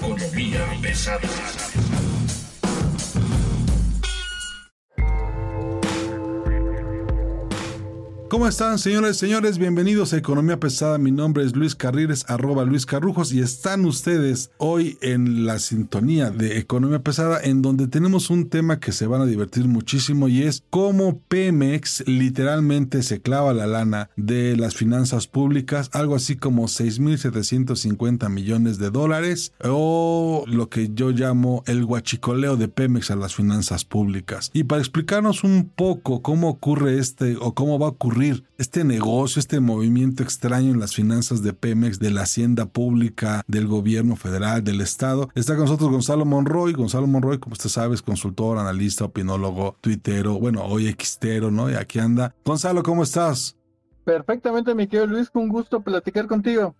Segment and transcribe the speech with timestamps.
[0.00, 1.28] Economía pesada.
[8.30, 9.58] ¿Cómo están, señores, señores?
[9.58, 10.98] Bienvenidos a Economía Pesada.
[10.98, 16.30] Mi nombre es Luis Carriles, arroba Luis Carrujos, y están ustedes hoy en la sintonía
[16.30, 20.44] de Economía Pesada, en donde tenemos un tema que se van a divertir muchísimo y
[20.44, 26.68] es cómo Pemex literalmente se clava la lana de las finanzas públicas, algo así como
[26.68, 33.34] 6.750 millones de dólares, o lo que yo llamo el guachicoleo de Pemex a las
[33.34, 34.52] finanzas públicas.
[34.54, 38.19] Y para explicarnos un poco cómo ocurre este o cómo va a ocurrir
[38.58, 43.66] este negocio, este movimiento extraño en las finanzas de Pemex, de la hacienda pública, del
[43.66, 45.28] gobierno federal, del Estado.
[45.34, 46.72] Está con nosotros Gonzalo Monroy.
[46.72, 51.70] Gonzalo Monroy, como usted sabe, es consultor, analista, opinólogo, tuitero, bueno, hoy extero, ¿no?
[51.70, 52.34] Y aquí anda.
[52.44, 53.56] Gonzalo, ¿cómo estás?
[54.04, 56.74] Perfectamente, mi querido Luis, con gusto platicar contigo.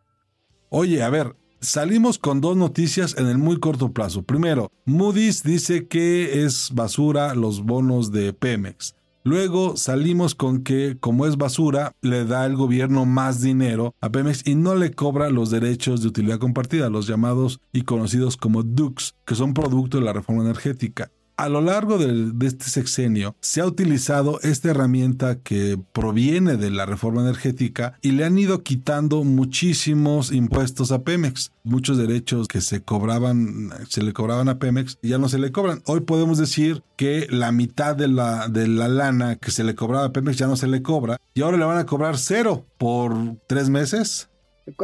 [0.68, 4.22] Oye, a ver, salimos con dos noticias en el muy corto plazo.
[4.22, 8.94] Primero, Moody's dice que es basura los bonos de Pemex.
[9.22, 14.46] Luego salimos con que, como es basura, le da el gobierno más dinero a Pemex
[14.46, 19.16] y no le cobra los derechos de utilidad compartida, los llamados y conocidos como DUCs,
[19.26, 21.10] que son producto de la reforma energética.
[21.40, 26.84] A lo largo de, este sexenio se ha utilizado esta herramienta que proviene de la
[26.84, 31.50] reforma energética y le han ido quitando muchísimos impuestos a Pemex.
[31.64, 35.80] Muchos derechos que se cobraban, se le cobraban a Pemex, ya no se le cobran.
[35.86, 40.04] Hoy podemos decir que la mitad de la, de la lana que se le cobraba
[40.04, 43.14] a Pemex ya no se le cobra y ahora le van a cobrar cero por
[43.46, 44.28] tres meses.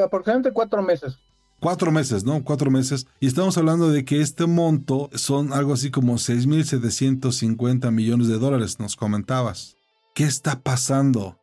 [0.02, 1.18] Aproximadamente cuatro meses.
[1.60, 2.44] Cuatro meses, ¿no?
[2.44, 3.06] Cuatro meses.
[3.18, 8.78] Y estamos hablando de que este monto son algo así como 6.750 millones de dólares,
[8.78, 9.76] nos comentabas.
[10.14, 11.38] ¿Qué está pasando?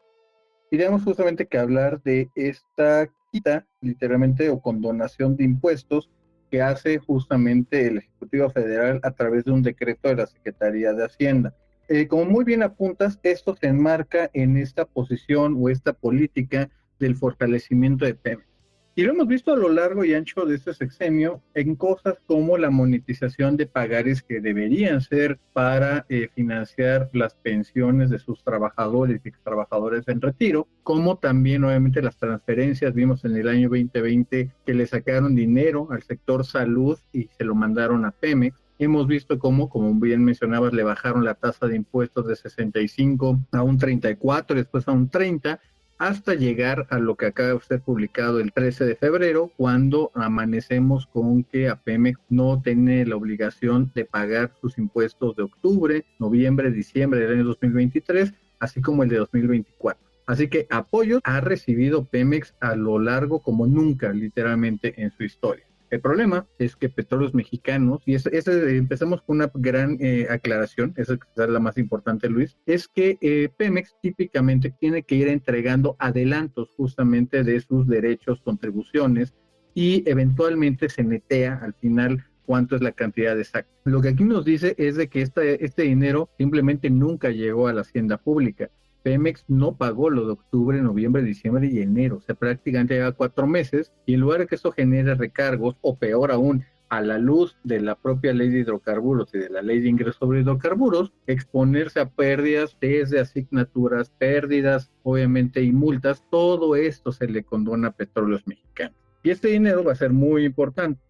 [0.70, 6.10] Tenemos justamente que hablar de esta quita, literalmente, o condonación de impuestos
[6.52, 11.06] que hace justamente el Ejecutivo Federal a través de un decreto de la Secretaría de
[11.06, 11.56] Hacienda.
[11.90, 16.70] Eh, como muy bien apuntas, esto se enmarca en esta posición o esta política
[17.00, 18.53] del fortalecimiento de Pemex.
[18.96, 22.60] Y lo hemos visto a lo largo y ancho de este sexenio en cosas como
[22.60, 29.20] la monetización de pagares que deberían ser para eh, financiar las pensiones de sus trabajadores
[29.26, 32.94] y trabajadores en retiro, como también obviamente las transferencias.
[32.94, 37.56] Vimos en el año 2020 que le sacaron dinero al sector salud y se lo
[37.56, 38.62] mandaron a Pemex.
[38.78, 43.64] Hemos visto cómo, como bien mencionabas, le bajaron la tasa de impuestos de 65 a
[43.64, 45.60] un 34, después a un 30,
[45.98, 51.06] hasta llegar a lo que acaba de ser publicado el 13 de febrero, cuando amanecemos
[51.08, 56.72] con que a Pemex no tiene la obligación de pagar sus impuestos de octubre, noviembre,
[56.72, 60.02] diciembre del año 2023, así como el de 2024.
[60.26, 65.66] Así que apoyos ha recibido Pemex a lo largo como nunca, literalmente, en su historia.
[65.94, 70.92] El problema es que Petróleos Mexicanos, y ese, ese, empezamos con una gran eh, aclaración,
[70.98, 75.96] esa es la más importante, Luis, es que eh, Pemex típicamente tiene que ir entregando
[76.00, 79.36] adelantos justamente de sus derechos, contribuciones,
[79.76, 83.72] y eventualmente se netea al final cuánto es la cantidad exacta.
[83.84, 87.74] Lo que aquí nos dice es de que este, este dinero simplemente nunca llegó a
[87.74, 88.72] la hacienda pública.
[89.04, 93.46] Pemex no pagó lo de octubre, noviembre, diciembre y enero, o sea, prácticamente lleva cuatro
[93.46, 97.58] meses y en lugar de que eso genere recargos o peor aún, a la luz
[97.64, 102.00] de la propia ley de hidrocarburos y de la ley de ingresos sobre hidrocarburos, exponerse
[102.00, 108.46] a pérdidas desde asignaturas, pérdidas, obviamente, y multas, todo esto se le condona a petróleos
[108.46, 108.96] mexicanos.
[109.24, 111.02] Y este dinero va a ser muy importante.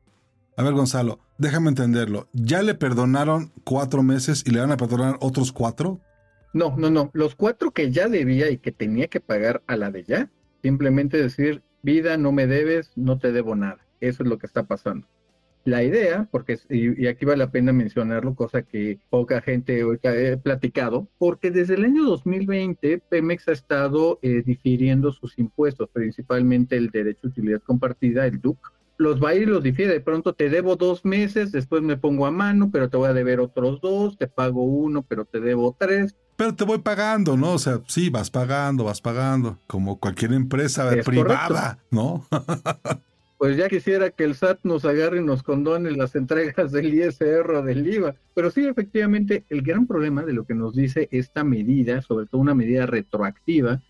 [0.55, 2.29] A ver, Gonzalo, déjame entenderlo.
[2.31, 5.99] ¿Ya le perdonaron cuatro meses y le van a perdonar otros cuatro?
[6.53, 7.09] No, no, no.
[7.13, 11.17] Los cuatro que ya debía y que tenía que pagar a la de ya, simplemente
[11.17, 13.79] decir, vida, no me debes, no te debo nada.
[13.99, 15.07] Eso es lo que está pasando.
[15.65, 21.07] La idea, porque, y, aquí vale la pena mencionarlo, cosa que poca gente he platicado,
[21.17, 27.21] porque desde el año 2020 Pemex ha estado eh, difiriendo sus impuestos, principalmente el derecho
[27.23, 29.93] de utilidad compartida, el DUC, los va a ir y los difiere.
[29.93, 33.13] De pronto te debo dos meses, después me pongo a mano, pero te voy a
[33.13, 36.15] deber otros dos, te pago uno, pero te debo tres.
[36.35, 37.53] Pero te voy pagando, ¿no?
[37.53, 42.25] O sea, sí, vas pagando, vas pagando, como cualquier empresa privada, ¿no?
[43.43, 47.51] pues ya quisiera que el SAT nos agarre y nos condone las entregas del ISR
[47.51, 48.15] o del IVA.
[48.33, 52.39] Pero sí, efectivamente, el gran problema de lo que nos dice esta medida, sobre todo
[52.39, 53.81] una medida retroactiva,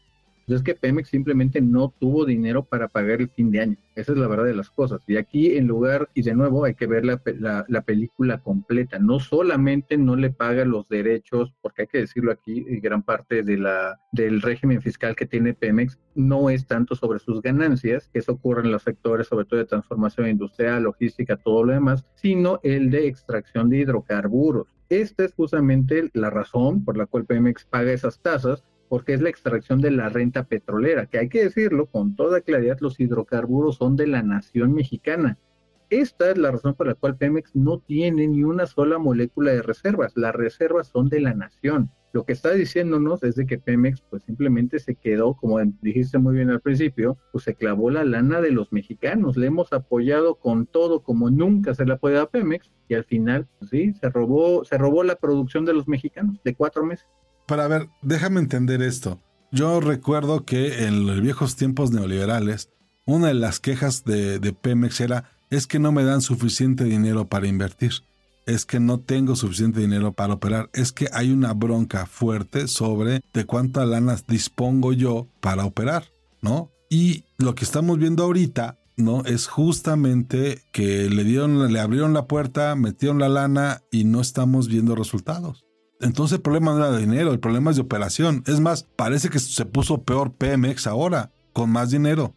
[0.46, 3.78] pues es que Pemex simplemente no tuvo dinero para pagar el fin de año.
[3.96, 5.02] Esa es la verdad de las cosas.
[5.08, 7.22] Y aquí en lugar, y de nuevo hay que ver la,
[7.68, 9.00] la, película completa.
[9.00, 14.42] No solamente no le paga los derechos, porque hay que decirlo aquí, gran parte del
[14.42, 18.72] régimen fiscal que tiene Pemex no es tanto sobre sus ganancias, que eso ocurre en
[18.72, 23.70] los sectores sobre todo de transformación industrial, logística, todo lo demás, sino el de extracción
[23.70, 24.68] de hidrocarburos.
[24.90, 28.64] Esta es justamente la razón por la cual Pemex paga esas tasas,
[28.94, 32.78] porque es la extracción de la renta petrolera, que hay que decirlo con toda claridad,
[32.80, 35.40] los hidrocarburos son de la nación mexicana.
[35.90, 39.64] Esta es la razón por la cual Pemex no tiene ni una sola molécula de
[39.64, 40.14] reservas.
[40.16, 41.90] Las reservas son de la nación.
[42.12, 46.36] Lo que está diciéndonos es de que Pemex pues simplemente se quedó, como dijiste muy
[46.36, 49.38] bien al principio, pues se clavó la lana de los mexicanos.
[49.38, 53.48] Le hemos apoyado con todo como nunca se le apoyado a Pemex y al final,
[53.58, 57.08] pues, sí, se robó, se robó la producción de los mexicanos de cuatro meses.
[57.48, 59.20] Para ver, déjame entender esto.
[59.52, 62.70] Yo recuerdo que en los viejos tiempos neoliberales,
[63.06, 67.48] una de las quejas de, Pemex era es que no me dan suficiente dinero para
[67.48, 67.92] invertir,
[68.48, 73.22] es que no tengo suficiente dinero para operar, es que hay una bronca fuerte sobre
[73.34, 76.06] de cuánta lana dispongo yo para operar,
[76.42, 76.72] ¿no?
[76.90, 79.24] Y lo que estamos viendo ahorita, ¿no?
[79.26, 84.68] Es justamente que le dieron, le abrieron la puerta, metieron la lana y no estamos
[84.68, 85.63] viendo resultados.
[86.04, 88.44] Entonces el problema no era de dinero, el problema es de operación.
[88.46, 92.34] Es más, parece que se puso peor Pemex ahora, con más dinero.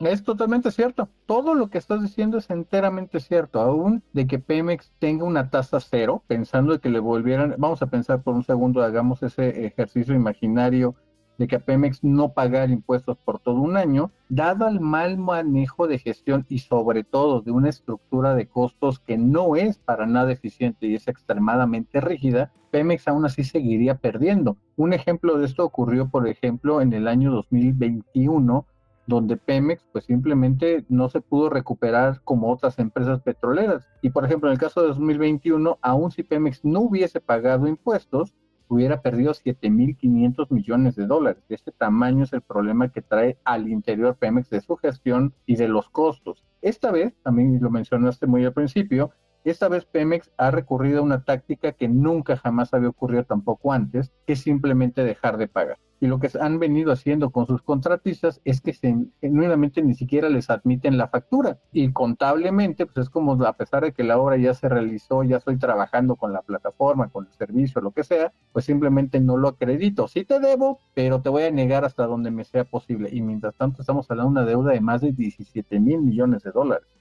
[0.00, 1.08] Es totalmente cierto.
[1.26, 3.60] Todo lo que estás diciendo es enteramente cierto.
[3.60, 7.86] Aún de que Pemex tenga una tasa cero, pensando de que le volvieran, vamos a
[7.86, 10.96] pensar por un segundo, hagamos ese ejercicio imaginario
[11.40, 15.88] de que a Pemex no pagar impuestos por todo un año, dado el mal manejo
[15.88, 20.32] de gestión y sobre todo de una estructura de costos que no es para nada
[20.32, 24.58] eficiente y es extremadamente rígida, Pemex aún así seguiría perdiendo.
[24.76, 28.66] Un ejemplo de esto ocurrió, por ejemplo, en el año 2021,
[29.06, 33.88] donde Pemex pues simplemente no se pudo recuperar como otras empresas petroleras.
[34.02, 38.34] Y por ejemplo, en el caso de 2021, aún si Pemex no hubiese pagado impuestos,
[38.70, 41.42] hubiera perdido 7.500 millones de dólares.
[41.48, 45.68] Este tamaño es el problema que trae al interior Pemex de su gestión y de
[45.68, 46.44] los costos.
[46.62, 49.10] Esta vez, también lo mencionaste muy al principio,
[49.42, 54.12] esta vez Pemex ha recurrido a una táctica que nunca jamás había ocurrido tampoco antes,
[54.26, 58.40] que es simplemente dejar de pagar y lo que han venido haciendo con sus contratistas
[58.44, 58.72] es que
[59.20, 63.92] genuinamente ni siquiera les admiten la factura y contablemente pues es como a pesar de
[63.92, 67.82] que la obra ya se realizó, ya estoy trabajando con la plataforma, con el servicio,
[67.82, 70.08] lo que sea, pues simplemente no lo acredito.
[70.08, 73.54] Sí te debo, pero te voy a negar hasta donde me sea posible y mientras
[73.54, 76.99] tanto estamos hablando de una deuda de más de 17 mil millones de dólares.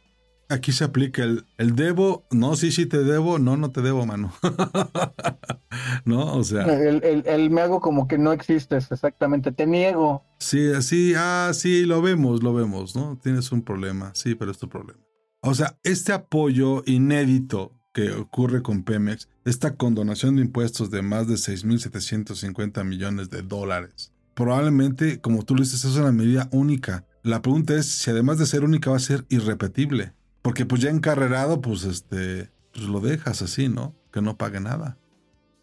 [0.49, 4.05] Aquí se aplica el, el debo, no, sí, sí te debo, no, no te debo,
[4.07, 4.33] mano.
[6.05, 6.35] ¿No?
[6.35, 6.65] O sea.
[6.65, 10.23] El, me hago como que no existes, exactamente, te niego.
[10.39, 13.17] Sí, sí, ah, sí, lo vemos, lo vemos, ¿no?
[13.21, 14.99] Tienes un problema, sí, pero es tu problema.
[15.41, 21.27] O sea, este apoyo inédito que ocurre con Pemex, esta condonación de impuestos de más
[21.27, 27.05] de 6.750 millones de dólares, probablemente, como tú lo dices, es una medida única.
[27.23, 30.13] La pregunta es si además de ser única va a ser irrepetible.
[30.41, 33.93] Porque pues ya encarrerado, pues este, pues lo dejas así, ¿no?
[34.11, 34.97] Que no pague nada.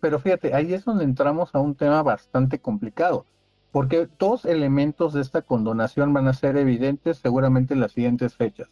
[0.00, 3.24] Pero fíjate, ahí es donde entramos a un tema bastante complicado,
[3.72, 8.68] porque dos elementos de esta condonación van a ser evidentes seguramente en las siguientes fechas.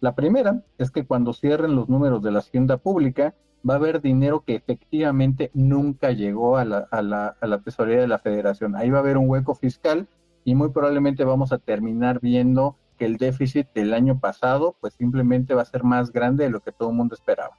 [0.00, 3.34] La primera es que cuando cierren los números de la hacienda pública,
[3.68, 8.00] va a haber dinero que efectivamente nunca llegó a la, a la, a la tesorería
[8.02, 8.76] de la federación.
[8.76, 10.06] Ahí va a haber un hueco fiscal
[10.44, 15.54] y muy probablemente vamos a terminar viendo que el déficit del año pasado pues simplemente
[15.54, 17.56] va a ser más grande de lo que todo el mundo esperaba.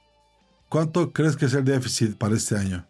[0.68, 2.86] ¿Cuánto crees que es el déficit para este año?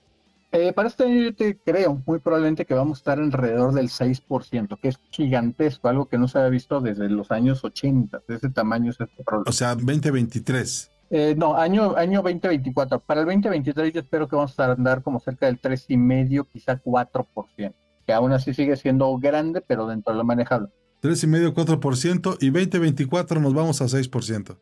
[0.53, 3.89] Eh, para este año yo te creo muy probablemente que vamos a estar alrededor del
[3.89, 8.35] 6%, que es gigantesco, algo que no se había visto desde los años 80, de
[8.35, 9.49] ese tamaño es este problema.
[9.49, 10.91] O sea, 2023.
[11.11, 13.01] Eh, no, año, año 2024.
[13.01, 17.75] Para el 2023 yo espero que vamos a andar como cerca del 3,5, quizá 4%,
[18.07, 20.69] que aún así sigue siendo grande, pero dentro de lo manejable.
[21.03, 24.59] 3,5, 4% y 2024 nos vamos a 6%.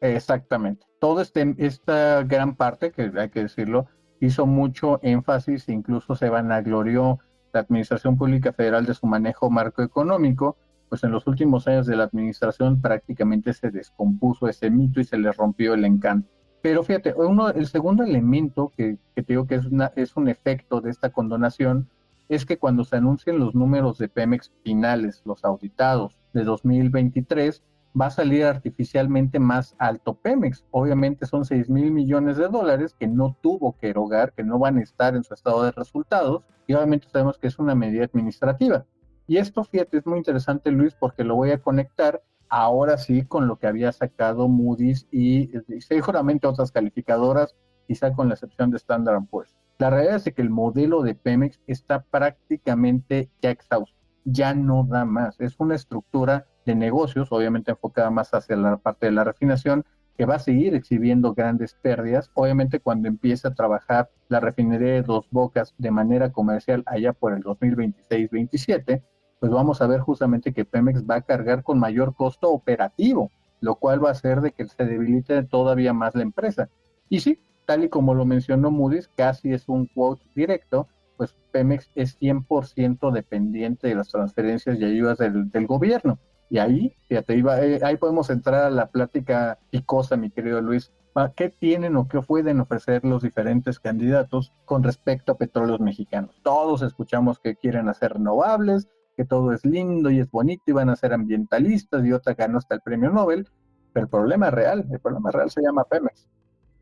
[0.00, 0.86] Exactamente.
[1.00, 3.86] Todo este, esta gran parte, que hay que decirlo,
[4.20, 7.18] hizo mucho énfasis, incluso se vanaglorió
[7.52, 10.56] la Administración Pública Federal de su manejo marco económico,
[10.88, 15.18] pues en los últimos años de la administración prácticamente se descompuso ese mito y se
[15.18, 16.28] le rompió el encanto.
[16.62, 20.28] Pero fíjate, uno, el segundo elemento que, que te digo que es, una, es un
[20.28, 21.88] efecto de esta condonación
[22.28, 27.62] es que cuando se anuncien los números de Pemex finales, los auditados de 2023,
[28.00, 30.64] va a salir artificialmente más alto Pemex.
[30.70, 34.78] Obviamente son 6 mil millones de dólares que no tuvo que erogar, que no van
[34.78, 38.84] a estar en su estado de resultados y obviamente sabemos que es una medida administrativa.
[39.26, 43.46] Y esto, fíjate, es muy interesante, Luis, porque lo voy a conectar ahora sí con
[43.46, 45.50] lo que había sacado Moody's y,
[45.80, 49.56] seguramente otras calificadoras, quizá con la excepción de Standard Poor's.
[49.78, 55.04] La realidad es que el modelo de Pemex está prácticamente ya exhausto, ya no da
[55.04, 55.40] más.
[55.40, 59.84] Es una estructura de negocios, obviamente enfocada más hacia la parte de la refinación,
[60.16, 62.30] que va a seguir exhibiendo grandes pérdidas.
[62.34, 67.32] Obviamente cuando empiece a trabajar la refinería de Dos Bocas de manera comercial allá por
[67.32, 69.02] el 2026-27,
[69.40, 73.74] pues vamos a ver justamente que Pemex va a cargar con mayor costo operativo, lo
[73.74, 76.68] cual va a hacer de que se debilite todavía más la empresa.
[77.08, 81.90] Y sí, tal y como lo mencionó Moody's, casi es un quote directo, pues Pemex
[81.94, 86.18] es 100% dependiente de las transferencias y ayudas del, gobierno.
[86.50, 90.92] Y ahí, fíjate, iba, eh, ahí podemos entrar a la plática picosa, mi querido Luis.
[91.36, 96.40] ¿Qué tienen o qué pueden ofrecer los diferentes candidatos con respecto a petróleos mexicanos?
[96.42, 100.88] Todos escuchamos que quieren hacer renovables, que todo es lindo y es bonito y van
[100.88, 103.48] a ser ambientalistas y otra ganó hasta el premio Nobel,
[103.92, 106.26] pero el problema real, el problema real se llama Pemex.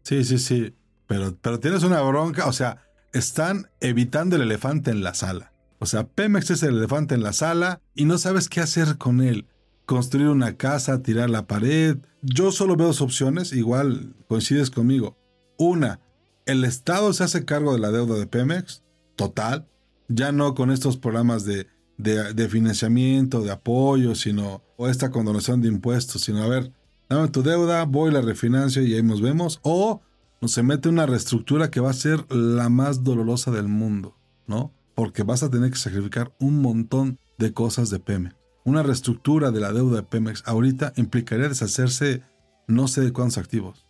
[0.03, 0.75] Sí, sí, sí.
[1.07, 2.83] Pero, pero tienes una bronca, o sea,
[3.13, 5.53] están evitando el elefante en la sala.
[5.79, 9.21] O sea, Pemex es el elefante en la sala y no sabes qué hacer con
[9.21, 9.47] él.
[9.85, 11.99] Construir una casa, tirar la pared.
[12.23, 15.19] Yo solo veo dos opciones, igual coincides conmigo.
[15.59, 16.01] Una,
[16.47, 18.83] el Estado se hace cargo de la deuda de Pemex,
[19.17, 19.69] total.
[20.09, 21.67] Ya no con estos programas de,
[21.99, 26.73] de, de financiamiento, de apoyo, sino, o esta condonación de impuestos, sino, a ver,
[27.15, 29.61] dame tu deuda, voy, la refinancio y ahí nos vemos.
[29.63, 30.01] O
[30.43, 34.17] se mete una reestructura que va a ser la más dolorosa del mundo,
[34.47, 34.73] ¿no?
[34.95, 38.37] Porque vas a tener que sacrificar un montón de cosas de Pemex.
[38.65, 42.23] Una reestructura de la deuda de Pemex ahorita implicaría deshacerse
[42.67, 43.87] no sé de cuántos activos.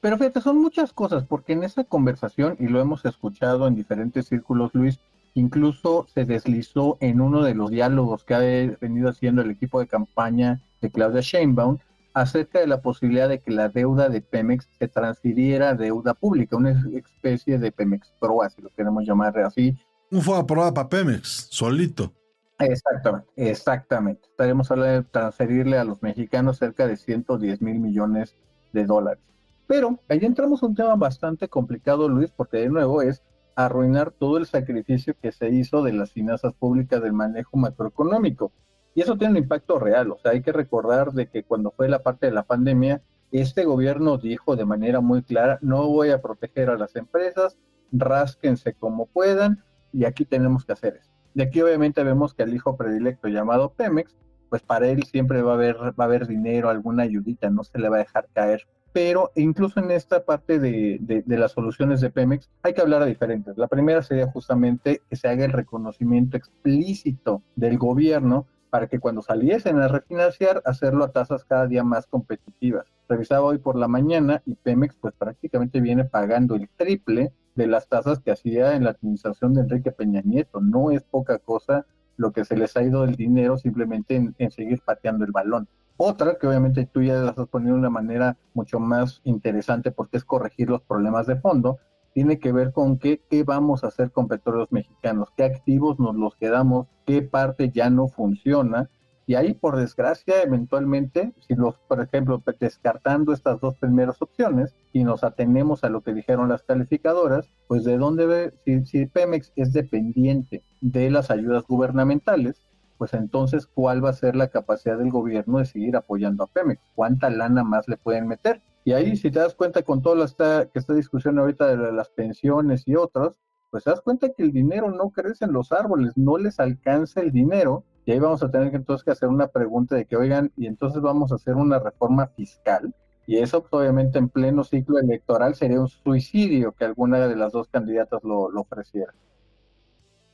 [0.00, 4.26] Pero fíjate, son muchas cosas, porque en esa conversación, y lo hemos escuchado en diferentes
[4.26, 5.00] círculos, Luis,
[5.34, 8.38] incluso se deslizó en uno de los diálogos que ha
[8.80, 11.78] venido haciendo el equipo de campaña de Claudia Sheinbaum,
[12.20, 16.56] acerca de la posibilidad de que la deuda de Pemex se transfiriera a deuda pública,
[16.56, 19.76] una especie de Pemex Pro, si lo queremos llamar así.
[20.10, 22.12] Un fue aprobada para Pemex, solito.
[22.58, 24.28] Exactamente, exactamente.
[24.28, 28.34] Estaremos hablando de transferirle a los mexicanos cerca de 110 mil millones
[28.72, 29.22] de dólares.
[29.68, 33.22] Pero ahí entramos a un tema bastante complicado, Luis, porque de nuevo es
[33.54, 38.50] arruinar todo el sacrificio que se hizo de las finanzas públicas del manejo macroeconómico.
[38.98, 41.88] Y eso tiene un impacto real, o sea, hay que recordar de que cuando fue
[41.88, 43.00] la parte de la pandemia,
[43.30, 47.56] este gobierno dijo de manera muy clara, no voy a proteger a las empresas,
[47.92, 49.62] rásquense como puedan,
[49.92, 51.12] y aquí tenemos que hacer eso.
[51.34, 54.16] De aquí obviamente vemos que el hijo predilecto llamado Pemex,
[54.50, 57.78] pues para él siempre va a haber, va a haber dinero, alguna ayudita, no se
[57.78, 58.66] le va a dejar caer.
[58.92, 63.06] Pero incluso en esta parte de, de las soluciones de Pemex hay que hablar a
[63.06, 63.56] diferentes.
[63.58, 69.22] La primera sería justamente que se haga el reconocimiento explícito del gobierno para que cuando
[69.22, 72.86] saliesen a refinanciar, hacerlo a tasas cada día más competitivas.
[73.08, 77.88] Revisaba hoy por la mañana y Pemex pues prácticamente viene pagando el triple de las
[77.88, 80.60] tasas que hacía en la administración de Enrique Peña Nieto.
[80.60, 84.50] No es poca cosa lo que se les ha ido del dinero simplemente en, en
[84.50, 85.68] seguir pateando el balón.
[85.96, 90.16] Otra que obviamente tú ya las has ponido de una manera mucho más interesante porque
[90.16, 91.78] es corregir los problemas de fondo,
[92.18, 96.16] tiene que ver con qué, qué vamos a hacer con petróleos mexicanos, qué activos nos
[96.16, 98.90] los quedamos, qué parte ya no funciona.
[99.28, 105.04] Y ahí, por desgracia, eventualmente, si los, por ejemplo, descartando estas dos primeras opciones y
[105.04, 109.52] nos atenemos a lo que dijeron las calificadoras, pues de dónde ve, si, si Pemex
[109.54, 112.60] es dependiente de las ayudas gubernamentales,
[112.96, 116.82] pues entonces, ¿cuál va a ser la capacidad del gobierno de seguir apoyando a Pemex?
[116.96, 118.60] ¿Cuánta lana más le pueden meter?
[118.84, 122.84] Y ahí, si te das cuenta con toda esta, que discusión ahorita de las pensiones
[122.86, 123.38] y otras,
[123.70, 127.20] pues te das cuenta que el dinero no crece en los árboles, no les alcanza
[127.20, 127.84] el dinero.
[128.06, 130.66] Y ahí vamos a tener que entonces que hacer una pregunta de que, oigan, y
[130.66, 132.94] entonces vamos a hacer una reforma fiscal.
[133.26, 137.52] Y eso, pues, obviamente, en pleno ciclo electoral sería un suicidio que alguna de las
[137.52, 139.12] dos candidatas lo, lo ofreciera.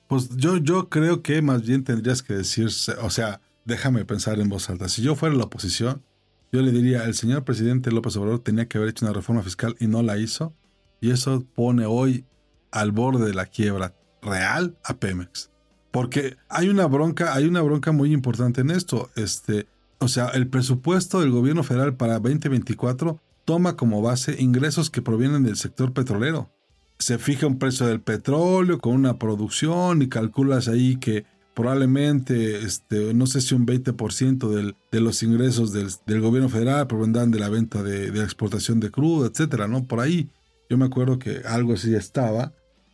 [0.07, 4.49] Pues yo, yo creo que más bien tendrías que decir, o sea, déjame pensar en
[4.49, 4.89] voz alta.
[4.89, 6.05] Si yo fuera la oposición,
[6.55, 9.75] yo le diría, el señor presidente López Obrador tenía que haber hecho una reforma fiscal
[9.81, 10.55] y no la hizo.
[11.01, 12.27] Y eso pone hoy
[12.71, 13.93] al borde de la quiebra
[14.23, 15.51] real a Pemex.
[15.91, 19.11] Porque hay una bronca, hay una bronca muy importante en esto.
[19.17, 19.67] Este,
[19.99, 25.43] o sea, el presupuesto del gobierno federal para 2024 toma como base ingresos que provienen
[25.43, 26.53] del sector petrolero.
[27.01, 33.15] Se fija un precio del petróleo con una producción y calculas ahí que probablemente, este,
[33.15, 37.49] no sé si un 20% del, de los ingresos del, gobierno federal provendrán de la
[37.49, 39.87] venta de, de, exportación de crudo, etcétera, ¿no?
[39.87, 40.31] Por ahí
[40.69, 42.53] yo me acuerdo que algo así estaba,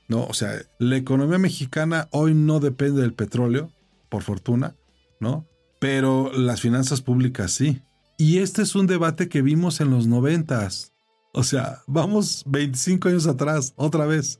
[0.08, 0.24] ¿no?
[0.24, 3.70] O sea, la economía mexicana hoy no depende del petróleo,
[4.08, 4.76] por fortuna,
[5.20, 5.46] ¿no?
[5.78, 7.80] Pero las finanzas públicas sí.
[8.18, 10.92] Y este es un debate que vimos en los noventas.
[11.32, 14.39] O sea, vamos 25 años atrás, otra vez.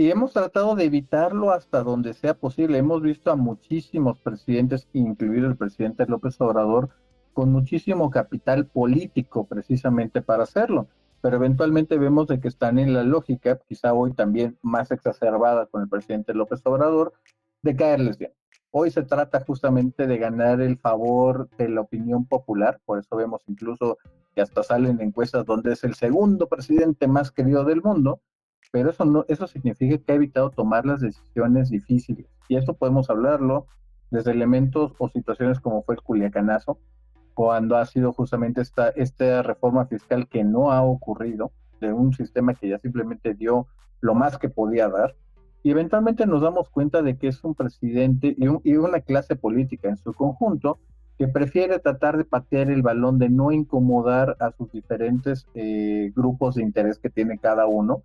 [0.00, 2.78] Y hemos tratado de evitarlo hasta donde sea posible.
[2.78, 6.88] Hemos visto a muchísimos presidentes, incluido el presidente López Obrador,
[7.34, 10.88] con muchísimo capital político precisamente para hacerlo.
[11.20, 15.82] Pero eventualmente vemos de que están en la lógica, quizá hoy también más exacerbada con
[15.82, 17.12] el presidente López Obrador,
[17.60, 18.32] de caerles bien.
[18.70, 23.42] Hoy se trata justamente de ganar el favor de la opinión popular, por eso vemos
[23.48, 23.98] incluso
[24.34, 28.22] que hasta salen encuestas donde es el segundo presidente más querido del mundo,
[28.70, 32.26] pero eso no, eso significa que ha evitado tomar las decisiones difíciles.
[32.48, 33.66] Y eso podemos hablarlo
[34.10, 36.78] desde elementos o situaciones como fue el Culiacanazo,
[37.34, 42.54] cuando ha sido justamente esta, esta reforma fiscal que no ha ocurrido, de un sistema
[42.54, 43.66] que ya simplemente dio
[44.00, 45.14] lo más que podía dar,
[45.62, 49.96] y eventualmente nos damos cuenta de que es un presidente y, una clase política en
[49.96, 50.78] su conjunto
[51.18, 56.54] que prefiere tratar de patear el balón, de no incomodar a sus diferentes eh, grupos
[56.54, 58.02] de interés que tiene cada uno.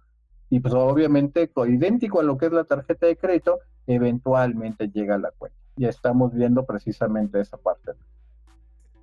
[0.49, 5.19] Y pues obviamente, idéntico a lo que es la tarjeta de crédito, eventualmente llega a
[5.19, 5.57] la cuenta.
[5.77, 7.91] Y estamos viendo precisamente esa parte.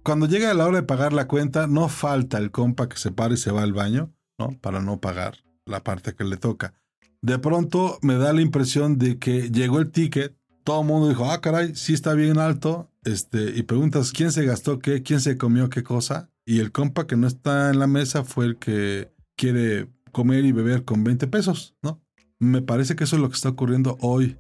[0.03, 3.35] Cuando llega la hora de pagar la cuenta, no falta el compa que se para
[3.35, 4.51] y se va al baño, ¿no?
[4.61, 5.35] Para no pagar
[5.65, 6.75] la parte que le toca
[7.23, 11.31] de pronto me da la impresión de que llegó el ticket, todo el mundo dijo,
[11.31, 15.39] ah, caray, sí está bien alto, este, y preguntas quién se gastó qué, quién se
[15.39, 19.13] comió qué cosa, y el compa que no está en la mesa fue el que
[19.37, 22.01] quiere comer y beber con 20 pesos, ¿no?
[22.39, 24.39] Me parece que eso es lo que está ocurriendo hoy.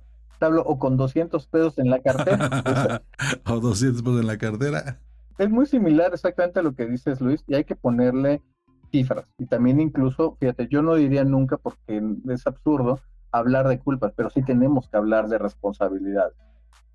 [0.65, 3.03] O con 200 pesos en la cartera.
[3.47, 5.01] o 200 pesos en la cartera.
[5.39, 8.43] Es muy similar exactamente a lo que dices, Luis, y hay que ponerle
[8.91, 9.27] cifras.
[9.39, 14.31] Y también incluso, fíjate, yo no diría nunca porque es absurdo hablar de culpas, pero
[14.31, 16.35] sí tenemos que hablar de responsabilidades.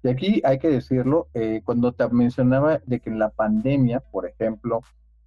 [0.04, 4.28] Y aquí hay que decirlo, eh, cuando te mencionaba de que en la pandemia, por
[4.28, 4.82] ejemplo,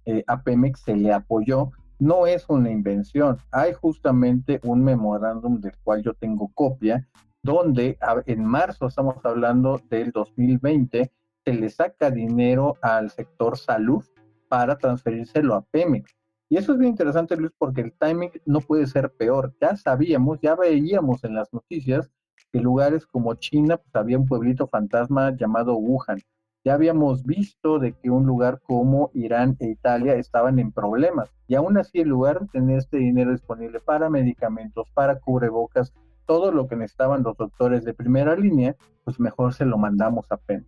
[0.05, 3.37] eh, a Pemex se le apoyó, no es una invención.
[3.51, 7.07] Hay justamente un memorándum del cual yo tengo copia,
[7.43, 11.11] donde en marzo, estamos hablando del 2020,
[11.45, 14.03] se le saca dinero al sector salud
[14.49, 16.11] para transferírselo a Pemex.
[16.49, 19.53] Y eso es bien interesante, Luis, porque el timing no puede ser peor.
[19.61, 22.09] Ya sabíamos, ya veíamos en las noticias
[22.51, 26.17] que lugares como China, pues había un pueblito fantasma llamado Wuhan.
[26.63, 31.29] Ya habíamos visto de que un lugar como Irán e Italia estaban en problemas.
[31.47, 35.91] Y aún así, en lugar de tener este dinero disponible para medicamentos, para cubrebocas,
[36.27, 40.37] todo lo que necesitaban los doctores de primera línea, pues mejor se lo mandamos a
[40.37, 40.67] Pemex.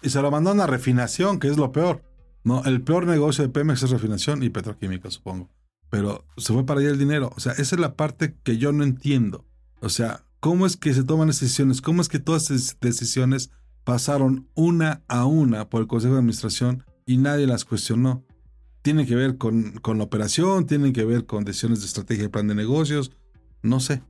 [0.00, 2.02] Y se lo mandaron a refinación, que es lo peor.
[2.44, 5.50] No, el peor negocio de Pemex es refinación y petroquímica, supongo.
[5.90, 7.32] Pero se fue para allá el dinero.
[7.36, 9.44] O sea, esa es la parte que yo no entiendo.
[9.80, 11.82] O sea, ¿cómo es que se toman decisiones?
[11.82, 13.50] ¿Cómo es que todas esas decisiones
[13.86, 18.24] pasaron una a una por el Consejo de Administración y nadie las cuestionó?
[18.82, 22.28] Tienen que ver con, con la operación, tienen que ver con decisiones de estrategia y
[22.28, 23.12] plan de negocios,
[23.62, 24.02] no sé.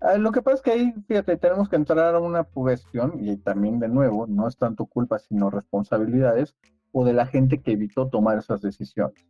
[0.00, 3.36] Ah, lo que pasa es que ahí, fíjate, tenemos que entrar a una cuestión y
[3.36, 6.54] también de nuevo, no es tanto culpa sino responsabilidades
[6.92, 9.26] o de la gente que evitó tomar esas decisiones.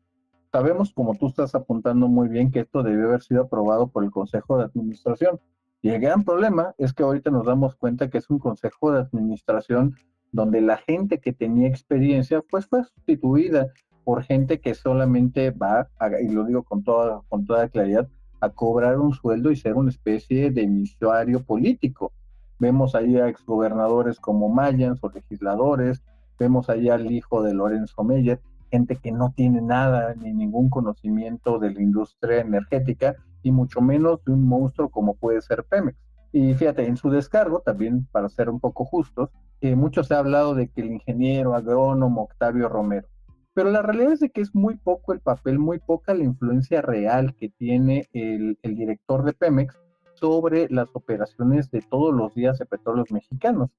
[0.53, 4.11] Sabemos, como tú estás apuntando muy bien, que esto debió haber sido aprobado por el
[4.11, 5.41] Consejo de Administración.
[5.85, 9.01] Y el gran problema es que ahorita nos damos cuenta que es un Consejo de
[9.01, 9.95] Administración
[10.33, 13.69] donde la gente que tenía experiencia pues fue sustituida
[14.03, 15.91] por gente que solamente va,
[16.23, 18.09] y lo digo con toda, con toda claridad,
[18.41, 22.13] a cobrar un sueldo y ser una especie de emisario político.
[22.59, 26.03] Vemos ahí a exgobernadores como Mayans o legisladores
[26.39, 31.59] Vemos allá al hijo de Lorenzo Meyer, gente que no tiene nada ni ningún conocimiento
[31.59, 35.97] de la industria energética y mucho menos de un monstruo como puede ser Pemex.
[36.33, 39.31] Y fíjate, en su descargo, también para ser un poco justos,
[39.61, 43.07] eh, mucho se ha hablado de que el ingeniero agrónomo Octavio Romero,
[43.55, 46.83] pero la realidad es de que es muy poco el papel, muy poca la influencia
[46.83, 49.81] real que tiene el, director de Pemex
[50.15, 53.71] sobre las operaciones de todos los días de petróleos mexicanos.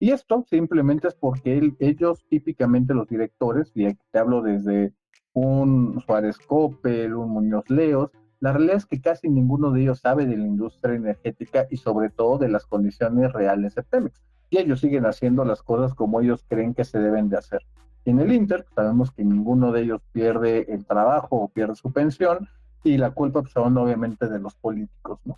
[0.00, 4.92] Y esto simplemente es porque ellos, típicamente los directores, y aquí te hablo desde
[5.32, 10.24] un Suárez Coppel, un Muñoz Leos, La realidad es que casi ninguno de ellos sabe
[10.24, 14.22] de la industria energética y sobre todo de las condiciones reales de Pemex.
[14.48, 17.60] Y ellos siguen haciendo las cosas como ellos creen que se deben de hacer.
[18.06, 22.48] en el Inter sabemos que ninguno de ellos pierde el trabajo o pierde su pensión
[22.82, 25.36] y la culpa pues, son obviamente de los políticos, ¿no?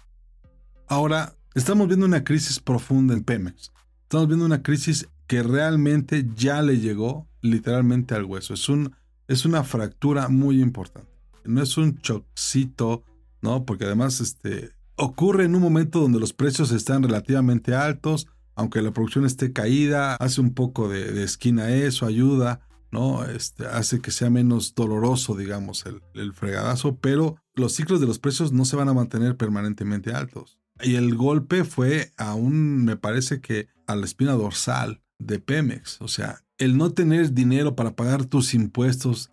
[0.87, 3.73] Ahora, estamos viendo una crisis profunda en Pemex.
[4.03, 8.55] Estamos viendo una crisis que realmente ya le llegó literalmente al hueso.
[8.55, 8.95] Es, un,
[9.27, 11.12] es una fractura muy importante.
[11.45, 13.05] No es un chocito,
[13.41, 13.65] ¿no?
[13.65, 18.93] Porque además este, ocurre en un momento donde los precios están relativamente altos, aunque la
[18.93, 23.25] producción esté caída, hace un poco de, esquina eso, ayuda, ¿no?
[23.25, 28.19] Este, hace que sea menos doloroso, digamos, el, el, fregadazo, pero los ciclos de los
[28.19, 30.59] precios no se van a mantener permanentemente altos.
[30.83, 36.01] Y el golpe fue aún, me parece que a la espina dorsal de Pemex.
[36.01, 39.32] O sea, el no tener dinero para pagar tus impuestos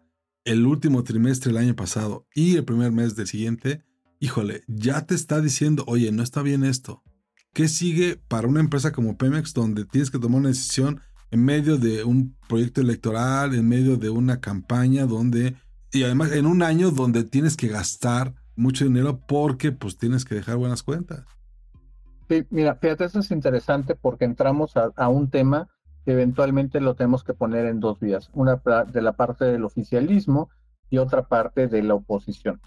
[0.50, 3.84] el último trimestre del año pasado y el primer mes del siguiente,
[4.20, 7.04] híjole, ya te está diciendo, oye, no está bien esto.
[7.54, 11.78] ¿Qué sigue para una empresa como Pemex donde tienes que tomar una decisión en medio
[11.78, 15.56] de un proyecto electoral, en medio de una campaña donde,
[15.92, 20.34] y además en un año donde tienes que gastar mucho dinero porque pues tienes que
[20.34, 21.26] dejar buenas cuentas?
[22.28, 25.70] Sí, mira, fíjate, eso es interesante porque entramos a, un tema
[26.12, 30.50] eventualmente lo tenemos que poner en dos vías, una de la parte del oficialismo
[30.90, 32.60] y otra parte de la oposición.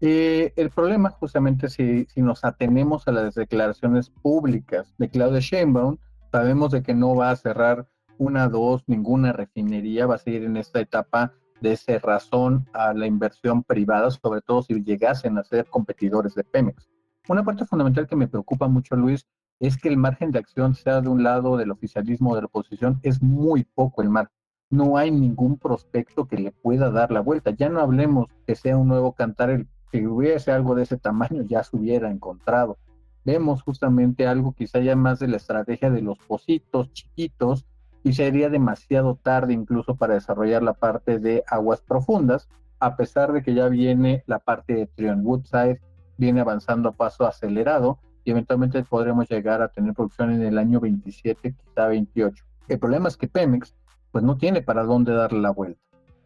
[0.00, 5.96] Eh, el problema, justamente, si, si, nos atenemos a las declaraciones públicas de Claudia Sheinbaum,
[6.30, 10.56] sabemos de que no va a cerrar una, dos, ninguna refinería, va a seguir en
[10.56, 16.34] esta etapa de razón a la inversión privada, sobre todo si llegasen a ser competidores
[16.34, 16.88] de Pemex.
[17.28, 19.26] Una parte fundamental que me preocupa mucho, Luis,
[19.60, 22.46] es que el margen de acción, sea de un lado del oficialismo o de la
[22.46, 24.38] oposición, es muy poco el margen
[24.70, 27.50] no hay ningún prospecto que le pueda dar la vuelta.
[27.52, 31.42] Ya no hablemos que sea un nuevo cantar el si hubiese algo de ese tamaño
[31.42, 32.76] ya se hubiera encontrado.
[33.24, 37.66] Vemos justamente algo quizá ya más de la estrategia de los pocitos chiquitos
[38.04, 42.48] y sería demasiado tarde incluso para desarrollar la parte de aguas profundas,
[42.80, 45.80] a pesar de que ya viene la parte de Trion Woodside,
[46.18, 47.98] viene avanzando a paso acelerado
[48.30, 52.44] eventualmente podremos llegar a tener producción en el año 27, quizá 28.
[52.68, 53.74] El problema es que Pemex
[54.10, 55.80] pues no tiene para dónde darle la vuelta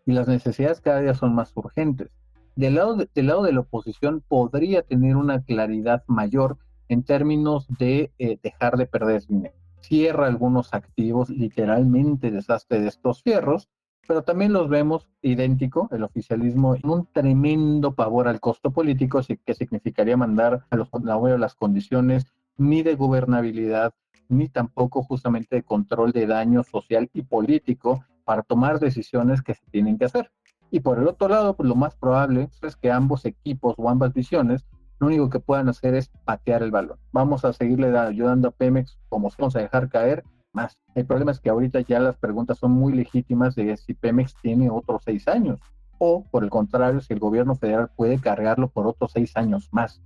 [0.07, 2.11] y las necesidades cada día son más urgentes
[2.57, 7.67] del lado de, del lado de la oposición podría tener una claridad mayor en términos
[7.79, 9.55] de eh, dejar de perder dinero.
[9.81, 13.69] Cierra algunos activos, literalmente desastre de estos fierros,
[14.07, 19.55] pero también los vemos idéntico, el oficialismo, en un tremendo pavor al costo político, que
[19.55, 23.93] significaría mandar a los a las condiciones ni de gobernabilidad,
[24.29, 29.65] ni tampoco justamente de control de daño social y político para tomar decisiones que se
[29.71, 30.31] tienen que hacer.
[30.71, 34.13] Y por el otro lado, pues lo más probable es que ambos equipos o ambas
[34.15, 34.65] visiones
[34.99, 36.97] lo único que puedan hacer es patear el balón.
[37.11, 40.79] Vamos a seguirle ayudando a Pemex como se vamos a dejar caer más.
[40.95, 44.71] El problema es que ahorita ya las preguntas son muy legítimas de si Pemex tiene
[44.71, 45.61] otros seis años
[46.05, 50.03] o por el contrario, si el gobierno federal puede cargarlo por otros seis años más.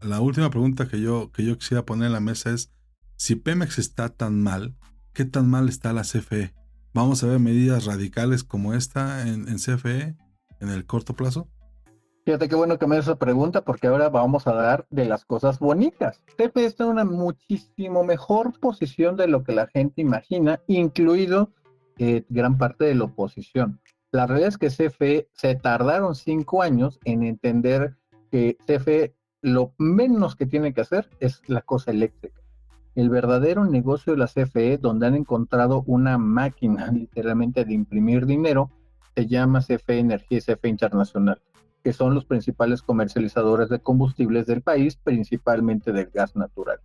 [0.00, 2.72] La última pregunta que yo, que yo quisiera poner en la mesa es,
[3.16, 4.74] si Pemex está tan mal,
[5.12, 6.54] ¿qué tan mal está la CFE?
[6.94, 10.16] ¿Vamos a ver medidas radicales como esta en, CFE
[10.60, 11.48] en el corto plazo?
[12.24, 15.24] Fíjate qué bueno que me haces esa pregunta porque ahora vamos a dar de las
[15.24, 16.22] cosas bonitas.
[16.36, 21.50] CFE está en una muchísimo mejor posición de lo que la gente imagina, incluido
[21.98, 23.80] eh, gran parte de la oposición.
[24.12, 27.96] La realidad es que CFE se tardaron cinco años en entender
[28.30, 32.42] que CFE lo menos que tiene que hacer es la cosa eléctrica
[32.94, 38.70] el verdadero negocio de la CFE, donde han encontrado una máquina literalmente de imprimir dinero,
[39.14, 41.40] se llama CFE Energía y CFE Internacional,
[41.82, 46.80] que son los principales comercializadores de combustibles del país, principalmente del gas natural.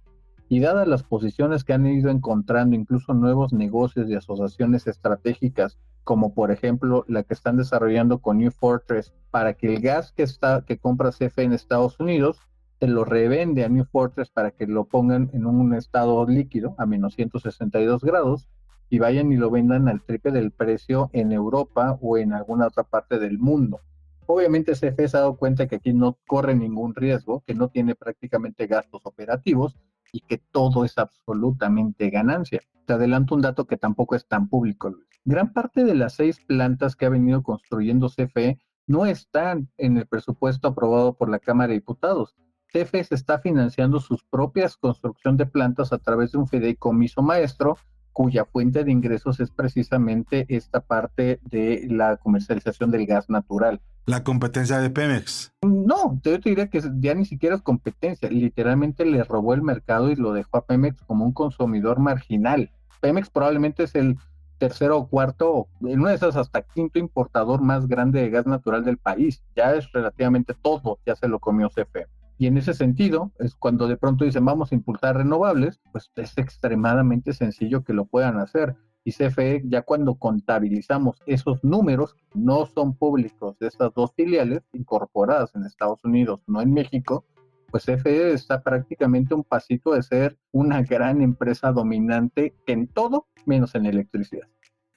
[0.49, 6.33] Y dadas las posiciones que han ido encontrando, incluso nuevos negocios y asociaciones estratégicas, como
[6.33, 10.63] por ejemplo la que están desarrollando con New Fortress, para que el gas que, está,
[10.65, 12.39] que compra CFE en Estados Unidos
[12.79, 16.85] se lo revende a New Fortress para que lo pongan en un estado líquido a
[16.85, 18.47] menos 162 grados
[18.89, 22.83] y vayan y lo vendan al triple del precio en Europa o en alguna otra
[22.83, 23.81] parte del mundo.
[24.27, 27.95] Obviamente CFE se ha dado cuenta que aquí no corre ningún riesgo, que no tiene
[27.95, 29.77] prácticamente gastos operativos
[30.11, 32.61] y que todo es absolutamente ganancia.
[32.85, 34.93] Te adelanto un dato que tampoco es tan público,
[35.25, 40.07] Gran parte de las seis plantas que ha venido construyendo CFE no están en el
[40.07, 42.37] presupuesto aprobado por la Cámara de Diputados
[42.71, 47.77] CFE está financiando sus propias construcción de plantas a través de un fideicomiso maestro
[48.17, 53.79] cuya fuente de ingresos es precisamente esta parte de la comercialización del gas natural.
[54.07, 55.51] La competencia de Pemex.
[55.61, 60.09] No, yo te diría que ya ni siquiera es competencia, literalmente le robó el mercado
[60.09, 62.71] y lo dejó a Pemex como un consumidor marginal.
[63.01, 64.17] Pemex probablemente es el
[64.57, 68.83] tercero o cuarto, en una de esas hasta quinto importador más grande de gas natural
[68.83, 69.43] del país.
[69.55, 72.07] Ya es relativamente todo, ya se lo comió CFE.
[72.37, 76.37] Y en ese sentido, es cuando de pronto dicen vamos a impulsar renovables, pues es
[76.37, 78.75] extremadamente sencillo que lo puedan hacer.
[79.03, 85.55] Y CFE, ya cuando contabilizamos esos números, no son públicos de estas dos filiales incorporadas
[85.55, 87.25] en Estados Unidos, no en México,
[87.71, 93.75] pues CFE está prácticamente un pasito de ser una gran empresa dominante en todo menos
[93.75, 94.47] en electricidad.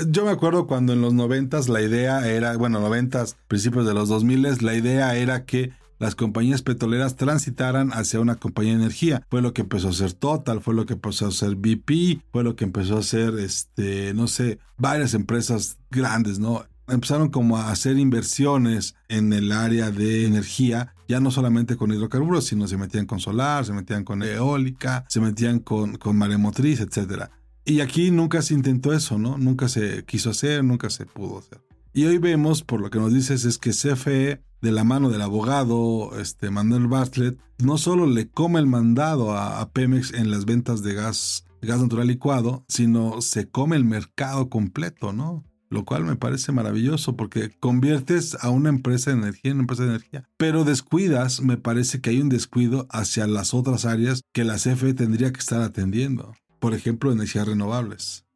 [0.10, 4.10] Yo me acuerdo cuando en los noventas la idea era, bueno, noventas, principios de los
[4.10, 9.24] dos miles, la idea era que las compañías petroleras transitaran hacia una compañía de energía.
[9.30, 12.44] Fue lo que empezó a hacer Total, fue lo que empezó a hacer BP, fue
[12.44, 16.66] lo que empezó a hacer, este, no sé, varias empresas grandes, ¿no?
[16.88, 22.46] Empezaron como a hacer inversiones en el área de energía, ya no solamente con hidrocarburos,
[22.46, 27.26] sino se metían con solar, se metían con eólica, se metían con, con maremotriz, etc.
[27.66, 29.38] Y aquí nunca se intentó eso, ¿no?
[29.38, 31.67] Nunca se quiso hacer, nunca se pudo hacer.
[31.98, 35.24] Y hoy vemos, por lo que nos dices, es que CFE, de la mano del
[35.24, 40.84] abogado este, Manuel Bartlett, no solo le come el mandado a, Pemex en las ventas
[40.84, 45.44] de gas, gas natural licuado, sino se come el mercado completo, ¿no?
[45.72, 49.82] Lo cual me parece maravilloso porque conviertes a una empresa de energía en una empresa
[49.82, 50.30] de energía.
[50.38, 54.94] Pero descuidas, me parece que hay un descuido hacia las otras áreas que la CFE
[54.94, 56.36] tendría que estar atendiendo.
[56.60, 58.27] Por ejemplo, energías renovables.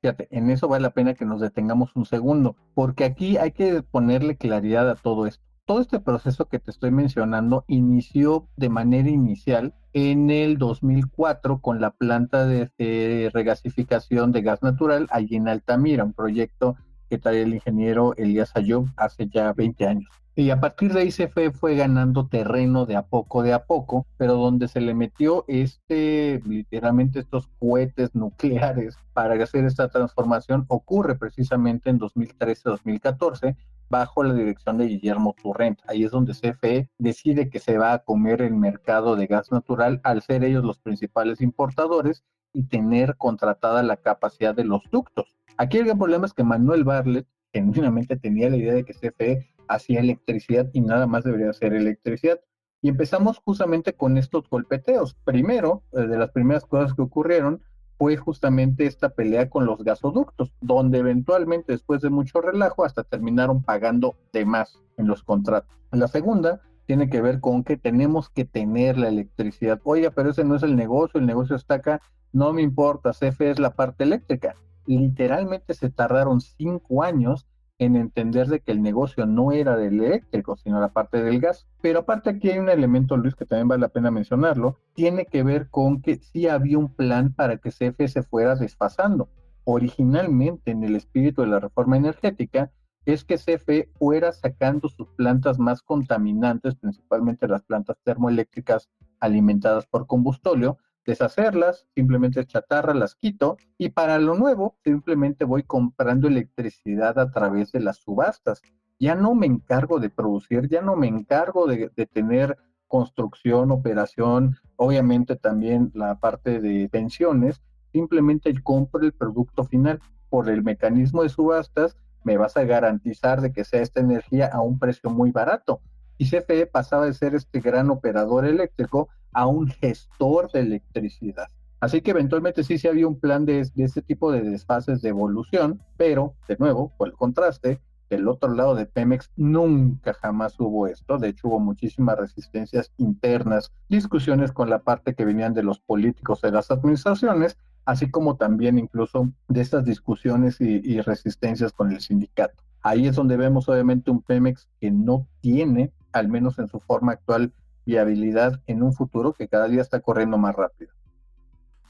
[0.00, 3.82] Fíjate, en eso vale la pena que nos detengamos un segundo, porque aquí hay que
[3.82, 5.44] ponerle claridad a todo esto.
[5.66, 11.80] Todo este proceso que te estoy mencionando inició de manera inicial en el 2004 con
[11.80, 16.76] la planta de, regasificación de gas natural allí en Altamira, un proyecto
[17.08, 20.10] que traía el ingeniero Elías Ayub hace ya 20 años.
[20.40, 24.06] Y a partir de ahí se fue, ganando terreno de a poco, de a poco,
[24.16, 31.16] pero donde se le metió este, literalmente estos cohetes nucleares para hacer esta transformación ocurre
[31.16, 33.54] precisamente en 2013-2014
[33.90, 35.78] bajo la dirección de Guillermo Turrent.
[35.86, 40.00] Ahí es donde CFE decide que se va a comer el mercado de gas natural
[40.04, 42.24] al ser ellos los principales importadores
[42.54, 45.36] y tener contratada la capacidad de los ductos.
[45.58, 49.50] Aquí el gran problema es que Manuel Barlet genuinamente tenía la idea de que CFE
[49.70, 52.40] hacía electricidad y nada más debería ser electricidad.
[52.82, 55.14] Y empezamos justamente con estos golpeteos.
[55.24, 57.62] Primero, eh, de las primeras cosas que ocurrieron
[57.98, 63.62] fue justamente esta pelea con los gasoductos, donde eventualmente después de mucho relajo hasta terminaron
[63.62, 65.70] pagando de más en los contratos.
[65.92, 69.80] La segunda tiene que ver con que tenemos que tener la electricidad.
[69.84, 72.00] Oiga, pero ese no es el negocio, el negocio está acá,
[72.32, 74.56] no me importa, CFE es la parte eléctrica.
[74.86, 77.46] Literalmente se tardaron cinco años
[77.80, 81.66] en entender de que el negocio no era del eléctrico, sino la parte del gas.
[81.80, 85.42] Pero aparte aquí hay un elemento, Luis, que también vale la pena mencionarlo, tiene que
[85.42, 89.30] ver con que sí había un plan para que CFE se fuera desfasando.
[89.64, 92.70] Originalmente, en el espíritu de la reforma energética,
[93.06, 98.90] es que CFE fuera sacando sus plantas más contaminantes, principalmente las plantas termoeléctricas
[99.20, 100.76] alimentadas por combustóleo,
[101.10, 107.72] deshacerlas, simplemente chatarra, las quito y para lo nuevo simplemente voy comprando electricidad a través
[107.72, 108.62] de las subastas.
[108.98, 115.36] Ya no me encargo de producir, ya no me encargo de, tener construcción, operación, obviamente
[115.36, 120.00] también la parte de pensiones, simplemente compro el producto final.
[120.28, 124.60] Por el mecanismo de subastas me vas a garantizar de que sea esta energía a
[124.60, 125.80] un precio muy barato.
[126.18, 131.48] Y CFE pasaba de ser este gran operador eléctrico a un gestor de electricidad.
[131.80, 135.08] Así que eventualmente sí, sí había un plan de, de este tipo de desfases de
[135.08, 140.88] evolución, pero de nuevo, por el contraste, del otro lado de Pemex nunca jamás hubo
[140.88, 141.16] esto.
[141.16, 146.42] De hecho, hubo muchísimas resistencias internas, discusiones con la parte que venían de los políticos
[146.42, 152.00] de las administraciones, así como también incluso de estas discusiones y, y resistencias con el
[152.00, 152.62] sindicato.
[152.82, 157.12] Ahí es donde vemos obviamente un Pemex que no tiene, al menos en su forma
[157.12, 157.52] actual,
[157.90, 160.92] viabilidad en un futuro que cada día está corriendo más rápido.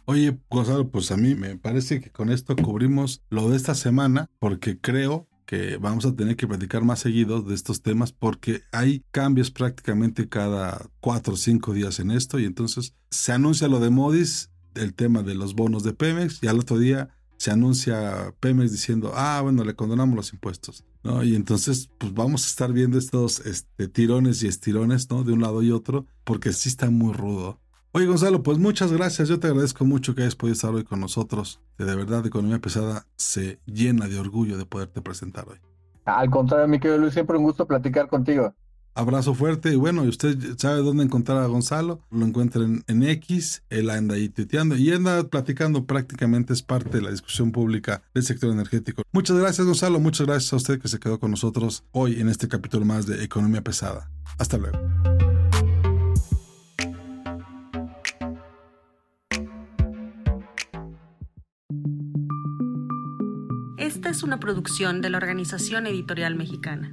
[0.07, 4.29] Oye, Gonzalo, pues a mí me parece que con esto cubrimos lo de esta semana,
[4.39, 9.05] porque creo que vamos a tener que platicar más seguido de estos temas porque hay
[9.11, 13.91] cambios prácticamente cada cuatro o cinco días en esto y entonces se anuncia lo de
[13.91, 17.09] Modis, el tema de los bonos de Pemex y al otro día
[17.41, 20.85] se anuncia Pemex diciendo, ah, bueno, le condonamos los impuestos.
[21.03, 21.23] ¿no?
[21.23, 25.25] Y entonces, pues vamos a estar viendo estos este, tirones y estirones, ¿no?
[25.25, 27.59] De un lado y otro, porque sí está muy rudo.
[27.93, 29.31] Oye, Gonzalo, pues muchas gracias.
[29.31, 31.63] Yo te agradezco mucho que hayas podido estar hoy con nosotros.
[31.79, 35.57] De verdad, Economía Pesada se llena de orgullo de poderte presentar hoy.
[36.05, 38.55] Al contrario, mi querido Luis, siempre un gusto platicar contigo.
[38.95, 43.63] Abrazo fuerte y bueno, y usted sabe dónde encontrar a Gonzalo, lo encuentren en X,
[43.71, 48.25] él anda ahí tuiteando y anda platicando prácticamente, es parte de la discusión pública del
[48.25, 49.03] sector energético.
[49.13, 52.49] Muchas gracias Gonzalo, muchas gracias a usted que se quedó con nosotros hoy en este
[52.49, 54.11] capítulo más de Economía Pesada.
[54.39, 54.79] Hasta luego.
[63.79, 66.93] Esta es una producción de la Organización Editorial Mexicana.